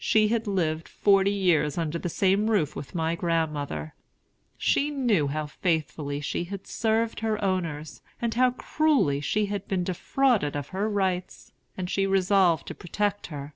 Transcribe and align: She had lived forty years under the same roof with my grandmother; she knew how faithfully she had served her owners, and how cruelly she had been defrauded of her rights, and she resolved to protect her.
She 0.00 0.26
had 0.26 0.48
lived 0.48 0.88
forty 0.88 1.30
years 1.30 1.78
under 1.78 2.00
the 2.00 2.08
same 2.08 2.50
roof 2.50 2.74
with 2.74 2.96
my 2.96 3.14
grandmother; 3.14 3.94
she 4.56 4.90
knew 4.90 5.28
how 5.28 5.46
faithfully 5.46 6.20
she 6.20 6.42
had 6.42 6.66
served 6.66 7.20
her 7.20 7.40
owners, 7.44 8.02
and 8.20 8.34
how 8.34 8.50
cruelly 8.50 9.20
she 9.20 9.46
had 9.46 9.68
been 9.68 9.84
defrauded 9.84 10.56
of 10.56 10.70
her 10.70 10.88
rights, 10.88 11.52
and 11.76 11.88
she 11.88 12.08
resolved 12.08 12.66
to 12.66 12.74
protect 12.74 13.28
her. 13.28 13.54